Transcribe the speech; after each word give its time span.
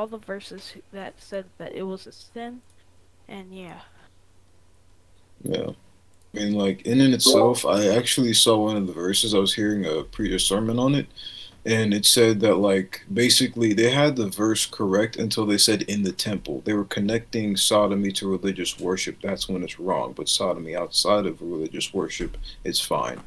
all 0.00 0.06
the 0.06 0.16
verses 0.16 0.76
that 0.92 1.12
said 1.20 1.44
that 1.58 1.74
it 1.74 1.82
was 1.82 2.06
a 2.06 2.12
sin, 2.12 2.62
and 3.28 3.54
yeah. 3.54 3.80
Yeah. 5.42 5.72
I 6.34 6.38
mean, 6.38 6.54
like 6.54 6.80
in 6.86 7.02
and 7.02 7.12
itself, 7.12 7.66
I 7.66 7.88
actually 7.88 8.32
saw 8.32 8.64
one 8.64 8.78
of 8.78 8.86
the 8.86 8.94
verses. 8.94 9.34
I 9.34 9.38
was 9.38 9.54
hearing 9.54 9.84
a 9.84 10.04
preacher 10.04 10.38
sermon 10.38 10.78
on 10.78 10.94
it, 10.94 11.06
and 11.66 11.92
it 11.92 12.06
said 12.06 12.40
that 12.40 12.54
like 12.54 13.04
basically 13.12 13.74
they 13.74 13.90
had 13.90 14.16
the 14.16 14.30
verse 14.30 14.64
correct 14.64 15.16
until 15.16 15.44
they 15.44 15.58
said 15.58 15.82
in 15.82 16.02
the 16.02 16.12
temple. 16.12 16.62
They 16.64 16.72
were 16.72 16.86
connecting 16.86 17.58
sodomy 17.58 18.10
to 18.12 18.30
religious 18.30 18.80
worship. 18.80 19.18
That's 19.22 19.50
when 19.50 19.62
it's 19.62 19.78
wrong. 19.78 20.14
But 20.14 20.30
sodomy 20.30 20.74
outside 20.74 21.26
of 21.26 21.42
religious 21.42 21.92
worship, 21.92 22.38
it's 22.64 22.80
fine. 22.80 23.20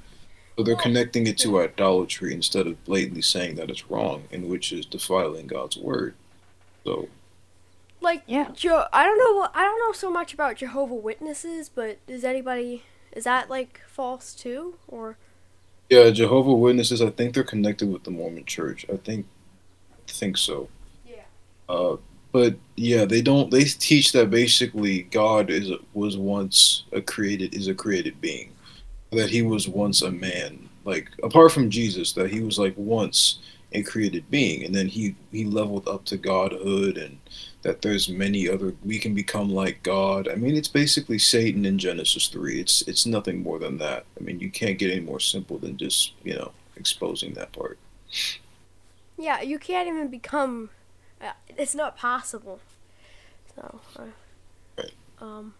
So 0.58 0.64
they're 0.64 0.76
connecting 0.76 1.28
it 1.28 1.38
to 1.40 1.62
idolatry 1.62 2.34
instead 2.34 2.66
of 2.66 2.84
blatantly 2.84 3.22
saying 3.22 3.58
that 3.58 3.70
it's 3.70 3.92
wrong, 3.92 4.24
and 4.32 4.50
which 4.50 4.72
is 4.72 4.88
defiling 4.88 5.46
God's 5.46 5.78
word. 5.78 6.16
So 6.84 7.08
Like 8.02 8.24
Yeah. 8.28 8.50
Joe, 8.54 8.86
I 8.92 9.06
don't 9.06 9.18
know. 9.18 9.50
I 9.54 9.64
don't 9.64 9.80
know 9.80 9.94
so 9.94 10.12
much 10.12 10.34
about 10.34 10.58
Jehovah 10.58 10.96
Witnesses, 10.96 11.70
but 11.70 12.00
is 12.08 12.24
anybody 12.24 12.84
is 13.12 13.26
that 13.26 13.50
like 13.50 13.82
false 13.88 14.34
too, 14.34 14.76
or 14.88 15.18
yeah, 15.90 16.10
Jehovah 16.10 16.54
Witnesses. 16.54 17.02
I 17.02 17.10
think 17.12 17.34
they're 17.34 17.44
connected 17.44 17.92
with 17.92 18.04
the 18.04 18.12
Mormon 18.12 18.46
Church. 18.46 18.86
I 18.92 18.98
think, 18.98 19.28
I 19.92 20.12
think 20.12 20.38
so. 20.38 20.70
Yeah. 21.06 21.26
Uh, 21.70 21.98
but 22.32 22.56
yeah, 22.76 23.06
they 23.06 23.22
don't. 23.22 23.52
They 23.52 23.64
teach 23.66 24.12
that 24.14 24.32
basically 24.32 25.04
God 25.04 25.50
is 25.52 25.72
was 25.94 26.18
once 26.18 26.86
a 26.92 27.02
created 27.02 27.54
is 27.54 27.68
a 27.68 27.76
created 27.76 28.20
being, 28.22 28.52
that 29.12 29.30
He 29.30 29.44
was 29.44 29.68
once 29.68 30.02
a 30.02 30.12
man. 30.12 30.68
Like 30.84 31.12
apart 31.22 31.52
from 31.52 31.70
Jesus, 31.70 32.14
that 32.14 32.32
He 32.32 32.42
was 32.42 32.58
like 32.58 32.74
once 32.76 33.40
a 33.74 33.84
created 33.84 34.30
being, 34.30 34.64
and 34.64 34.74
then 34.76 34.88
He 34.88 35.16
He 35.32 35.46
leveled 35.46 35.88
up 35.88 36.06
to 36.06 36.18
Godhood, 36.18 36.98
and 36.98 37.18
that 37.64 37.82
there's 37.82 38.10
many 38.10 38.50
other 38.50 38.74
we 38.84 39.00
can 39.00 39.14
become 39.14 39.50
like 39.50 39.84
God. 39.84 40.28
I 40.28 40.36
mean, 40.36 40.56
it's 40.56 40.68
basically 40.68 41.18
Satan 41.20 41.66
in 41.66 41.78
Genesis 41.78 42.28
three. 42.28 42.60
It's 42.60 42.82
it's 42.84 43.06
nothing 43.06 43.42
more 43.44 43.60
than 43.60 43.78
that. 43.80 44.06
I 44.20 44.24
mean, 44.24 44.40
you 44.40 44.50
can't 44.52 44.78
get 44.80 44.92
any 44.92 45.02
more 45.02 45.20
simple 45.20 45.58
than 45.58 45.78
just 45.78 46.14
you 46.24 46.36
know 46.36 46.52
exposing 46.76 47.34
that 47.34 47.52
part. 47.52 47.78
yeah, 49.18 49.42
you 49.42 49.60
can't 49.60 49.88
even 49.88 50.08
become. 50.08 50.70
Uh, 51.22 51.32
it's 51.58 51.76
not 51.76 51.96
possible. 51.98 52.60
So, 53.56 53.80
uh, 53.98 54.04
Right. 54.78 54.94
um, 55.22 55.54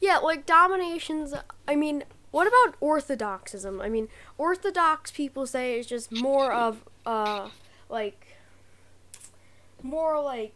yeah, 0.00 0.18
like 0.18 0.46
dominations. 0.46 1.34
I 1.68 1.76
mean, 1.76 2.04
what 2.30 2.46
about 2.46 2.76
orthodoxism? 2.80 3.80
I 3.80 3.88
mean, 3.88 4.08
orthodox 4.38 5.10
people 5.10 5.46
say 5.46 5.78
it's 5.78 5.88
just 5.88 6.10
more 6.12 6.52
of 6.52 6.84
uh, 7.06 7.48
like 7.88 8.36
more 9.82 10.20
like 10.22 10.54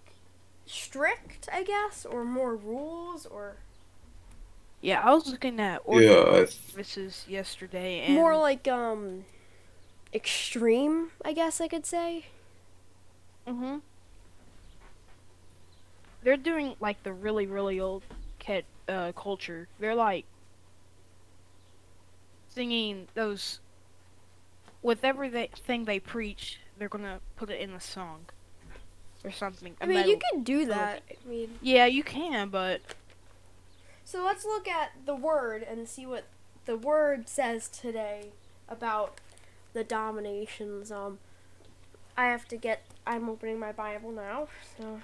strict, 0.67 1.49
I 1.53 1.63
guess, 1.63 2.05
or 2.07 2.25
more 2.25 2.57
rules, 2.57 3.27
or 3.27 3.57
Yeah, 4.81 5.01
I 5.03 5.13
was 5.13 5.27
looking 5.27 5.61
at 5.61 5.83
Yeah, 5.89 6.25
I 6.33 6.45
services 6.47 7.25
yesterday, 7.29 8.01
and 8.01 8.15
more 8.15 8.37
like 8.37 8.69
um 8.69 9.25
extreme, 10.13 11.11
I 11.25 11.33
guess 11.33 11.61
I 11.61 11.69
could 11.69 11.87
say. 11.87 12.27
Mm 13.47 13.57
hmm 13.59 13.77
They're 16.23 16.37
doing 16.37 16.75
like 16.81 17.03
the 17.03 17.13
really, 17.13 17.47
really 17.47 17.81
old 17.81 18.03
cat 18.39 18.65
uh, 18.89 19.13
culture. 19.13 19.69
They're 19.79 19.95
like 19.95 20.25
singing 22.49 23.09
those 23.15 23.61
with 24.83 25.05
everything 25.05 25.85
they 25.85 25.99
preach. 25.99 26.61
They're 26.79 26.89
gonna 26.89 27.21
put 27.37 27.51
it 27.51 27.61
in 27.61 27.71
a 27.71 27.81
song 27.81 28.27
or 29.25 29.33
something. 29.33 29.77
I 29.81 29.87
mean, 29.87 30.09
you 30.09 30.19
can 30.31 30.43
do 30.43 30.67
that. 30.67 31.03
I 31.11 31.29
mean, 31.29 31.59
Yeah, 31.61 31.87
you 31.87 32.03
can, 32.03 32.49
but 32.49 32.81
so 34.05 34.25
let's 34.25 34.45
look 34.45 34.69
at 34.69 34.93
the 35.05 35.15
word 35.15 35.63
and 35.63 35.89
see 35.89 36.07
what 36.07 36.25
the 36.65 36.77
word 36.77 37.29
says 37.29 37.69
today 37.69 38.31
about 38.69 39.21
the 39.73 39.85
dominations. 39.85 40.91
Um, 40.93 41.19
I 42.17 42.27
have 42.27 42.49
to 42.49 42.57
get. 42.57 42.85
I'm 43.07 43.29
opening 43.29 43.59
my 43.59 43.73
Bible 43.73 44.13
now, 44.13 44.49
so. 44.79 45.01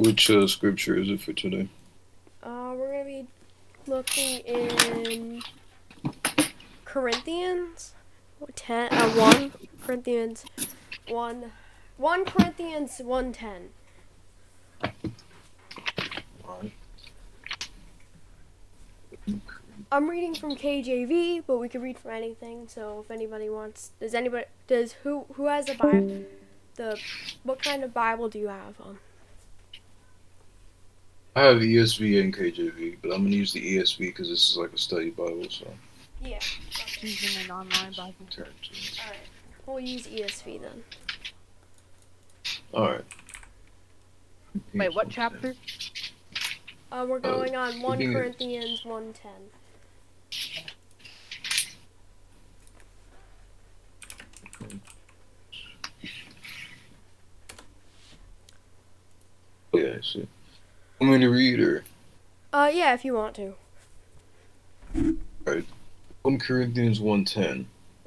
Which 0.00 0.30
uh, 0.30 0.46
scripture 0.46 0.96
is 0.96 1.10
it 1.10 1.20
for 1.20 1.34
today? 1.34 1.68
Uh, 2.42 2.72
we're 2.74 2.90
gonna 2.90 3.04
be 3.04 3.26
looking 3.86 4.38
in 4.46 5.42
Corinthians, 6.86 7.92
ten, 8.54 8.90
uh, 8.94 9.10
one 9.10 9.52
Corinthians, 9.84 10.46
one, 11.06 11.52
one 11.98 12.24
Corinthians 12.24 13.02
one 13.04 13.34
ten. 13.34 13.68
I'm 19.92 20.08
reading 20.08 20.34
from 20.34 20.56
KJV, 20.56 21.44
but 21.46 21.58
we 21.58 21.68
can 21.68 21.82
read 21.82 21.98
from 21.98 22.12
anything. 22.12 22.68
So 22.68 23.00
if 23.04 23.10
anybody 23.10 23.50
wants, 23.50 23.90
does 24.00 24.14
anybody 24.14 24.46
does 24.66 24.92
who 25.02 25.26
who 25.34 25.44
has 25.44 25.68
a 25.68 25.74
Bible? 25.74 26.24
The 26.76 26.98
what 27.42 27.62
kind 27.62 27.84
of 27.84 27.92
Bible 27.92 28.30
do 28.30 28.38
you 28.38 28.48
have? 28.48 28.80
Um, 28.80 28.98
I 31.40 31.44
have 31.44 31.62
ESV 31.62 32.20
and 32.20 32.36
KJV, 32.36 32.98
but 33.00 33.12
I'm 33.12 33.22
gonna 33.22 33.34
use 33.34 33.54
the 33.54 33.78
ESV 33.78 33.96
because 33.96 34.28
this 34.28 34.50
is 34.50 34.58
like 34.58 34.74
a 34.74 34.78
study 34.78 35.08
Bible. 35.08 35.46
So 35.48 35.72
yeah. 36.22 36.38
using 37.00 37.44
an 37.44 37.50
online 37.50 37.94
Bible. 37.96 38.26
turn 38.28 38.44
to. 38.44 39.00
All 39.00 39.08
right. 39.08 39.18
We'll 39.64 39.80
use 39.80 40.06
ESV 40.06 40.60
then. 40.60 40.84
All 42.74 42.90
right. 42.90 43.04
Wait, 44.74 44.94
what 44.94 45.08
chapter? 45.08 45.54
Uh, 46.92 47.06
we're 47.08 47.18
going 47.18 47.56
on 47.56 47.80
1 47.80 48.12
Corinthians 48.12 48.84
110. 48.84 49.32
Oh, 59.72 59.78
yeah, 59.78 59.94
I 59.96 60.00
see. 60.02 60.28
I'm 61.00 61.06
going 61.06 61.20
to 61.22 61.30
read 61.30 61.60
or 61.60 61.84
Uh, 62.52 62.70
yeah, 62.72 62.92
if 62.92 63.04
you 63.04 63.14
want 63.14 63.34
to. 63.36 63.54
1 66.22 66.38
Corinthians 66.38 67.00
1:10. 67.00 67.64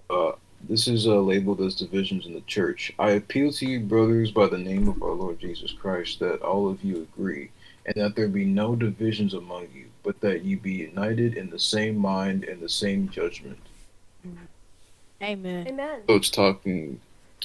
Uh, 0.09 0.33
this 0.69 0.87
is 0.87 1.07
uh, 1.07 1.19
labeled 1.19 1.59
as 1.61 1.75
divisions 1.75 2.25
in 2.25 2.33
the 2.33 2.41
church. 2.41 2.93
I 2.99 3.11
appeal 3.11 3.51
to 3.53 3.65
you, 3.65 3.79
brothers, 3.79 4.31
by 4.31 4.47
the 4.47 4.57
name 4.57 4.87
of 4.87 5.01
our 5.01 5.13
Lord 5.13 5.39
Jesus 5.39 5.71
Christ, 5.71 6.19
that 6.19 6.41
all 6.41 6.69
of 6.69 6.83
you 6.83 7.01
agree, 7.01 7.49
and 7.85 7.95
that 7.95 8.15
there 8.15 8.27
be 8.27 8.45
no 8.45 8.75
divisions 8.75 9.33
among 9.33 9.67
you, 9.73 9.87
but 10.03 10.19
that 10.21 10.43
you 10.43 10.57
be 10.57 10.73
united 10.73 11.35
in 11.35 11.49
the 11.49 11.59
same 11.59 11.97
mind 11.97 12.43
and 12.43 12.61
the 12.61 12.69
same 12.69 13.09
judgment. 13.09 13.59
Amen. 15.21 15.67
Amen. 15.67 16.01
So 16.07 16.15
it's 16.15 16.29
talking 16.29 16.99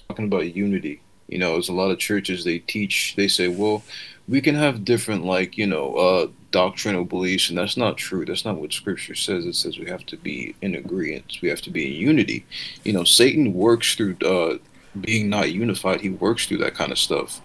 talking 0.07 0.25
about 0.25 0.53
unity. 0.53 1.01
You 1.29 1.37
know, 1.37 1.53
there's 1.53 1.69
a 1.69 1.73
lot 1.73 1.91
of 1.91 1.99
churches 1.99 2.43
they 2.43 2.59
teach. 2.59 3.15
They 3.15 3.27
say, 3.27 3.47
well, 3.47 3.83
we 4.27 4.41
can 4.41 4.55
have 4.55 4.85
different 4.85 5.25
like 5.25 5.57
you 5.57 5.67
know 5.67 5.95
uh, 5.95 6.27
doctrinal 6.51 7.03
beliefs, 7.03 7.49
and 7.49 7.57
that's 7.57 7.77
not 7.77 7.97
true. 7.97 8.25
That's 8.25 8.45
not 8.45 8.57
what 8.57 8.73
Scripture 8.73 9.15
says. 9.15 9.45
It 9.45 9.55
says 9.55 9.77
we 9.77 9.89
have 9.89 10.05
to 10.07 10.17
be 10.17 10.55
in 10.61 10.75
agreement. 10.75 11.37
We 11.41 11.49
have 11.49 11.61
to 11.61 11.71
be 11.71 11.87
in 11.87 11.93
unity. 11.93 12.45
You 12.83 12.93
know, 12.93 13.03
Satan 13.03 13.53
works 13.53 13.95
through 13.95 14.17
uh, 14.25 14.57
being 14.99 15.29
not 15.29 15.51
unified. 15.51 16.01
He 16.01 16.09
works 16.09 16.45
through 16.45 16.59
that 16.59 16.75
kind 16.75 16.91
of 16.91 16.97
stuff. 16.97 17.41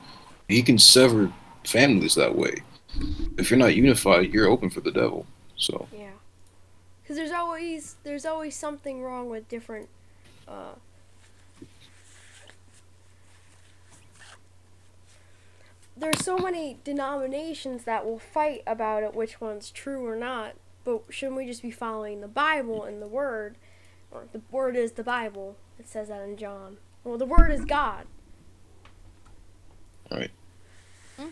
He 0.49 0.63
can 0.63 0.79
sever 0.79 1.33
families 1.65 2.15
that 2.15 2.37
way. 2.37 2.63
If 3.39 3.51
you're 3.51 3.59
not 3.59 3.75
unified, 3.75 4.33
you're 4.33 4.49
open 4.49 4.71
for 4.71 4.81
the 4.81 4.93
devil. 4.93 5.27
So 5.57 5.89
Yeah. 5.93 6.11
Because 7.03 7.17
there's 7.17 7.33
always 7.33 7.97
there's 8.05 8.27
always 8.27 8.55
something 8.55 9.03
wrong 9.03 9.29
with 9.29 9.49
different. 9.49 9.89
Uh, 10.47 10.75
there's 15.97 16.25
so 16.25 16.37
many 16.37 16.79
denominations 16.85 17.85
that 17.85 18.05
will 18.05 18.19
fight 18.19 18.63
about 18.67 19.03
it, 19.03 19.15
which 19.15 19.41
one's 19.41 19.71
true 19.71 20.07
or 20.07 20.17
not. 20.17 20.55
But 20.85 21.05
shouldn't 21.11 21.37
we 21.37 21.47
just 21.47 21.63
be 21.63 21.71
following 21.71 22.21
the 22.21 22.29
Bible 22.29 22.85
and 22.85 23.01
the 23.01 23.07
Word? 23.07 23.57
Or 24.11 24.27
the 24.33 24.43
Word 24.51 24.77
is 24.77 24.93
the 24.93 25.05
Bible. 25.05 25.57
It 25.79 25.89
says 25.89 26.09
that 26.09 26.23
in 26.23 26.37
John. 26.37 26.79
Well, 27.05 27.17
the 27.17 27.27
Word 27.27 27.51
is 27.51 27.65
God. 27.65 28.07
Right. 30.11 30.31
Hmm. 31.17 31.29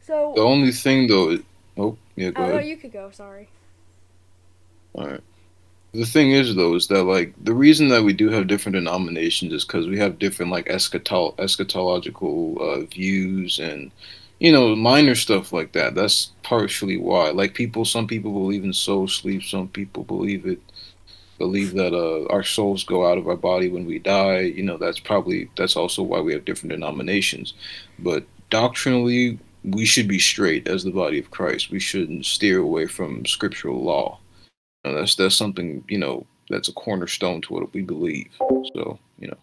So. 0.00 0.32
the 0.34 0.42
only 0.42 0.72
thing 0.72 1.06
though, 1.06 1.30
is, 1.30 1.40
oh 1.76 1.98
yeah, 2.16 2.30
go 2.30 2.44
Oh, 2.44 2.48
no, 2.54 2.58
you 2.58 2.76
could 2.76 2.92
go. 2.92 3.10
Sorry. 3.10 3.48
All 4.94 5.06
right. 5.06 5.20
The 5.92 6.04
thing 6.04 6.30
is, 6.30 6.54
though, 6.54 6.74
is 6.76 6.86
that 6.88 7.02
like 7.04 7.34
the 7.42 7.54
reason 7.54 7.88
that 7.88 8.04
we 8.04 8.12
do 8.12 8.28
have 8.30 8.46
different 8.46 8.74
denominations 8.74 9.52
is 9.52 9.64
because 9.64 9.88
we 9.88 9.98
have 9.98 10.20
different 10.20 10.52
like 10.52 10.66
eschatol- 10.66 11.36
eschatological 11.36 12.60
uh, 12.60 12.86
views 12.86 13.58
and 13.58 13.90
you 14.38 14.52
know 14.52 14.76
minor 14.76 15.16
stuff 15.16 15.52
like 15.52 15.72
that. 15.72 15.96
That's 15.96 16.30
partially 16.44 16.96
why. 16.96 17.30
Like 17.30 17.54
people, 17.54 17.84
some 17.84 18.06
people 18.06 18.32
believe 18.32 18.62
in 18.64 18.72
soul 18.72 19.08
sleep. 19.08 19.42
Some 19.42 19.68
people 19.68 20.04
believe 20.04 20.46
it 20.46 20.60
believe 21.38 21.72
that 21.74 21.94
uh, 21.94 22.26
our 22.32 22.44
souls 22.44 22.84
go 22.84 23.10
out 23.10 23.18
of 23.18 23.26
our 23.26 23.36
body 23.36 23.68
when 23.68 23.86
we 23.86 23.98
die. 23.98 24.40
You 24.40 24.62
know, 24.62 24.76
that's 24.76 25.00
probably 25.00 25.50
that's 25.56 25.74
also 25.74 26.02
why 26.04 26.20
we 26.20 26.32
have 26.34 26.44
different 26.44 26.70
denominations. 26.70 27.54
But 27.98 28.24
doctrinally, 28.50 29.40
we 29.64 29.86
should 29.86 30.06
be 30.06 30.20
straight 30.20 30.68
as 30.68 30.84
the 30.84 30.92
body 30.92 31.18
of 31.18 31.32
Christ. 31.32 31.70
We 31.70 31.80
shouldn't 31.80 32.26
steer 32.26 32.60
away 32.60 32.86
from 32.86 33.26
scriptural 33.26 33.82
law. 33.82 34.20
You 34.84 34.92
know, 34.92 34.98
that's 34.98 35.14
that's 35.14 35.36
something 35.36 35.84
you 35.88 35.98
know 35.98 36.26
that's 36.48 36.68
a 36.68 36.72
cornerstone 36.72 37.40
to 37.42 37.54
what 37.54 37.72
we 37.72 37.82
believe. 37.82 38.30
So 38.38 38.98
you 39.18 39.28
know. 39.28 39.38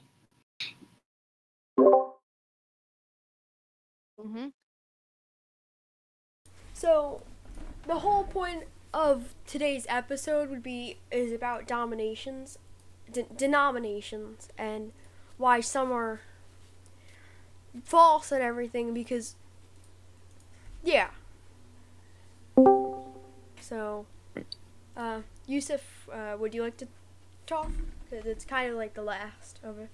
Mm-hmm. 4.20 4.48
So, 6.74 7.22
the 7.88 8.00
whole 8.00 8.24
point 8.24 8.66
of 8.94 9.34
today's 9.46 9.86
episode 9.90 10.50
would 10.50 10.64
be 10.64 10.98
is 11.12 11.32
about 11.32 11.68
dominations, 11.68 12.60
de- 13.12 13.24
denominations, 13.24 14.50
and 14.58 14.92
why 15.38 15.60
some 15.60 15.92
are 15.92 16.22
false 17.84 18.32
and 18.32 18.44
everything. 18.44 18.94
Because, 18.94 19.36
yeah. 20.84 21.10
So, 23.60 24.06
uh, 24.98 25.22
Yusuf, 25.46 26.10
uh, 26.12 26.36
would 26.38 26.54
you 26.54 26.64
like 26.64 26.78
to 26.78 26.88
talk? 27.46 27.70
Because 28.10 28.26
it's 28.26 28.44
kind 28.44 28.70
of 28.72 28.76
like 28.76 28.96
the 28.96 29.04
last 29.04 29.60
of 29.64 29.80
it. 29.80 29.90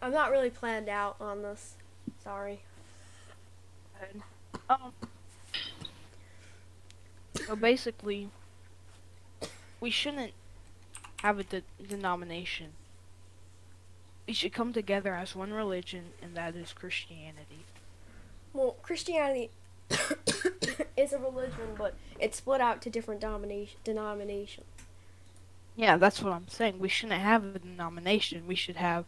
I'm 0.00 0.12
not 0.12 0.30
really 0.30 0.50
planned 0.50 0.88
out 0.88 1.16
on 1.20 1.42
this. 1.42 1.74
Sorry. 2.22 2.60
Um. 4.70 4.92
So 7.34 7.56
basically, 7.56 8.30
we 9.80 9.90
shouldn't 9.90 10.32
have 11.22 11.38
a 11.38 11.44
de- 11.44 11.62
denomination. 11.86 12.72
We 14.26 14.34
should 14.34 14.52
come 14.52 14.72
together 14.72 15.14
as 15.14 15.34
one 15.34 15.52
religion, 15.52 16.10
and 16.22 16.36
that 16.36 16.54
is 16.54 16.72
Christianity. 16.72 17.64
Well, 18.52 18.76
Christianity 18.82 19.50
is 20.96 21.12
a 21.12 21.18
religion, 21.18 21.74
but 21.76 21.94
it's 22.18 22.38
split 22.38 22.60
out 22.60 22.82
to 22.82 22.90
different 22.90 23.20
domination 23.20 23.78
denominations. 23.84 24.66
Yeah, 25.76 25.96
that's 25.96 26.22
what 26.22 26.32
I'm 26.32 26.48
saying. 26.48 26.78
We 26.80 26.88
shouldn't 26.88 27.20
have 27.20 27.44
a 27.54 27.58
denomination. 27.58 28.46
We 28.48 28.56
should 28.56 28.76
have 28.76 29.04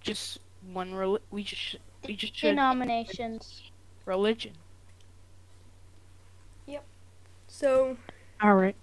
just 0.00 0.38
one. 0.72 0.94
Rel- 0.94 1.20
we 1.30 1.44
just 1.44 1.62
sh- 1.62 1.76
we 2.06 2.16
just 2.16 2.34
should 2.36 2.48
Denominations. 2.48 3.62
religion. 4.04 4.52
Yep. 6.66 6.84
So, 7.46 7.96
All 8.42 8.54
right. 8.54 8.74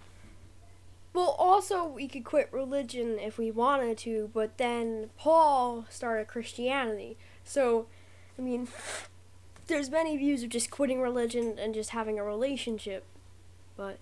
well, 1.13 1.35
also 1.37 1.85
we 1.85 2.07
could 2.07 2.23
quit 2.23 2.47
religion 2.51 3.19
if 3.19 3.37
we 3.37 3.51
wanted 3.51 3.97
to, 3.99 4.29
but 4.33 4.57
then 4.57 5.09
Paul 5.17 5.85
started 5.89 6.27
Christianity. 6.27 7.17
So, 7.43 7.87
I 8.39 8.41
mean, 8.41 8.67
there's 9.67 9.89
many 9.89 10.17
views 10.17 10.43
of 10.43 10.49
just 10.49 10.69
quitting 10.71 11.01
religion 11.01 11.57
and 11.59 11.73
just 11.73 11.91
having 11.91 12.19
a 12.19 12.23
relationship. 12.23 13.03
But 13.77 13.97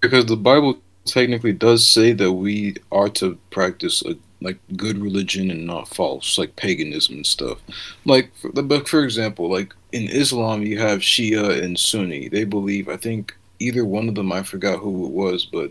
Because 0.00 0.26
the 0.26 0.36
Bible 0.36 0.78
technically 1.04 1.52
does 1.52 1.86
say 1.86 2.12
that 2.12 2.32
we 2.32 2.76
are 2.92 3.08
to 3.08 3.38
practice 3.50 4.02
a 4.04 4.16
like 4.40 4.58
good 4.76 4.98
religion 4.98 5.50
and 5.50 5.66
not 5.66 5.88
false, 5.88 6.36
like 6.36 6.56
paganism 6.56 7.16
and 7.16 7.26
stuff. 7.26 7.58
Like, 8.04 8.32
but 8.52 8.88
for 8.88 9.04
example, 9.04 9.48
like 9.48 9.74
in 9.92 10.08
Islam, 10.08 10.62
you 10.62 10.78
have 10.80 11.00
Shia 11.00 11.62
and 11.62 11.78
Sunni. 11.78 12.28
They 12.28 12.44
believe, 12.44 12.88
I 12.88 12.96
think 12.96 13.36
either 13.60 13.84
one 13.84 14.08
of 14.08 14.16
them, 14.16 14.32
I 14.32 14.42
forgot 14.42 14.80
who 14.80 15.06
it 15.06 15.12
was, 15.12 15.46
but 15.46 15.70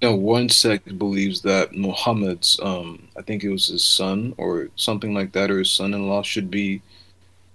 you 0.00 0.08
know, 0.08 0.16
one 0.16 0.48
sect 0.48 0.98
believes 0.98 1.42
that 1.42 1.74
Muhammad's, 1.74 2.58
um, 2.62 3.06
I 3.18 3.22
think 3.22 3.44
it 3.44 3.50
was 3.50 3.68
his 3.68 3.84
son 3.84 4.34
or 4.38 4.68
something 4.76 5.14
like 5.14 5.32
that, 5.32 5.50
or 5.50 5.58
his 5.58 5.70
son-in-law 5.70 6.22
should 6.22 6.50
be 6.50 6.80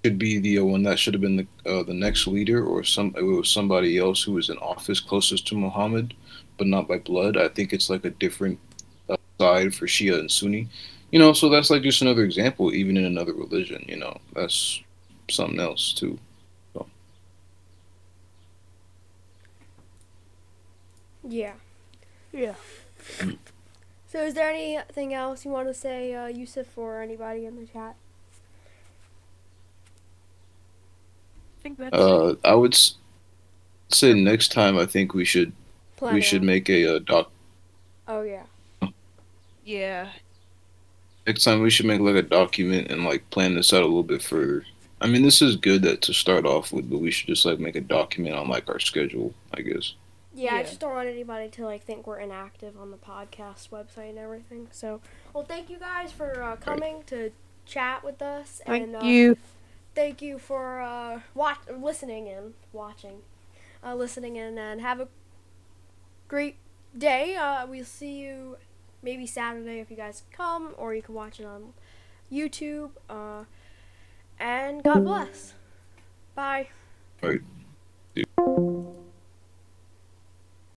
should 0.03 0.18
be 0.18 0.39
the 0.39 0.59
uh, 0.59 0.63
one 0.63 0.83
that 0.83 0.98
should 0.98 1.13
have 1.13 1.21
been 1.21 1.38
the 1.38 1.48
uh, 1.69 1.83
the 1.83 1.94
next 1.94 2.27
leader, 2.27 2.63
or 2.65 2.83
some 2.83 3.13
it 3.18 3.21
was 3.21 3.50
somebody 3.50 3.98
else 3.98 4.24
who 4.24 4.33
was 4.33 4.50
in 4.50 4.57
office 4.57 5.00
closest 5.00 5.48
to 5.48 5.56
Muhammad, 5.56 6.13
but 6.57 6.68
not 6.68 6.88
by 6.88 6.98
blood. 6.98 7.38
I 7.38 7.48
think 7.50 7.74
it's 7.74 7.89
like 7.89 8.06
a 8.06 8.09
different 8.09 8.59
uh, 9.09 9.18
side 9.39 9.75
for 9.75 9.88
Shia 9.88 10.19
and 10.19 10.31
Sunni. 10.31 10.68
You 11.12 11.19
know, 11.19 11.33
so 11.33 11.50
that's 11.50 11.69
like 11.69 11.83
just 11.83 12.01
another 12.01 12.24
example, 12.24 12.74
even 12.74 12.98
in 12.98 13.06
another 13.06 13.33
religion. 13.33 13.86
You 13.88 13.98
know, 13.98 14.18
that's 14.33 14.81
something 15.30 15.59
else 15.59 15.94
too. 15.94 16.18
yeah. 21.27 21.53
Yeah. 22.31 22.56
So, 24.07 24.24
is 24.24 24.33
there 24.33 24.50
anything 24.50 25.13
else 25.13 25.45
you 25.45 25.51
want 25.51 25.68
to 25.68 25.74
say, 25.74 26.13
uh, 26.13 26.27
Yusuf, 26.27 26.77
or 26.77 27.01
anybody 27.01 27.45
in 27.45 27.56
the 27.56 27.65
chat? 27.65 27.95
Think 31.62 31.78
that's 31.78 31.96
Uh, 31.96 32.36
I 32.44 32.54
would 32.56 32.74
s- 32.74 32.96
say 33.90 34.13
next 34.13 34.52
time 34.52 34.78
I 34.78 34.86
think 34.86 35.13
we 35.13 35.25
should 35.25 35.54
Plan 35.98 36.13
we 36.13 36.19
it 36.19 36.24
should 36.24 36.42
out. 36.42 36.46
make 36.46 36.69
a, 36.69 36.96
uh 36.96 37.00
doc. 37.00 37.31
Oh 38.08 38.22
yeah. 38.24 38.44
yeah. 39.63 40.10
Next 41.28 41.44
time 41.44 41.62
we 41.62 41.69
should 41.69 41.86
make 41.86 42.02
like 42.02 42.16
a 42.16 42.22
document 42.24 42.90
and 42.92 43.06
like 43.06 43.30
plan 43.30 43.56
this 43.56 43.74
out 43.74 43.84
a 43.84 43.86
little 43.86 44.04
bit 44.04 44.22
further. 44.22 44.66
I 45.00 45.08
mean, 45.08 45.24
this 45.24 45.42
is 45.42 45.56
good 45.56 45.81
that 45.84 46.02
to 46.04 46.13
start 46.13 46.46
off 46.46 46.72
with, 46.72 46.90
but 46.90 47.00
we 47.00 47.12
should 47.12 47.28
just 47.28 47.46
like 47.46 47.60
make 47.60 47.75
a 47.75 47.81
document 47.81 48.36
on 48.36 48.48
like 48.50 48.69
our 48.69 48.80
schedule, 48.80 49.34
I 49.54 49.62
guess. 49.62 49.94
Yeah, 50.34 50.56
I 50.56 50.63
just 50.63 50.80
don't 50.80 50.94
want 50.94 51.10
anybody 51.10 51.50
to 51.50 51.66
like 51.66 51.84
think 51.84 52.08
we're 52.08 52.19
inactive 52.19 52.80
on 52.80 52.90
the 52.92 52.98
podcast 52.98 53.69
website 53.69 54.10
and 54.10 54.18
everything. 54.18 54.68
So, 54.72 55.02
well, 55.34 55.44
thank 55.44 55.69
you 55.69 55.78
guys 55.78 56.12
for 56.12 56.42
uh, 56.42 56.56
coming 56.56 57.04
to 57.08 57.31
chat 57.66 58.04
with 58.04 58.22
us, 58.22 58.62
Thank 58.66 58.84
and 58.86 58.96
uh, 58.96 59.00
you. 59.06 59.38
Thank 59.95 60.21
you 60.21 60.38
for 60.38 60.81
uh, 60.81 61.21
watch 61.33 61.59
listening 61.75 62.27
and 62.27 62.53
watching, 62.73 63.21
uh, 63.83 63.95
listening 63.95 64.35
in, 64.35 64.57
and 64.57 64.81
have 64.81 64.99
a 64.99 65.07
great 66.27 66.57
day. 66.97 67.35
Uh, 67.35 67.65
we'll 67.65 67.85
see 67.85 68.19
you 68.21 68.57
maybe 69.01 69.25
Saturday 69.25 69.79
if 69.79 69.89
you 69.89 69.97
guys 69.97 70.23
come, 70.31 70.73
or 70.77 70.93
you 70.93 71.01
can 71.01 71.15
watch 71.15 71.39
it 71.39 71.45
on 71.45 71.73
YouTube. 72.31 72.91
Uh, 73.09 73.45
and 74.39 74.83
God 74.83 75.03
bless. 75.03 75.53
Bye. 76.36 76.69
Right. 77.21 77.41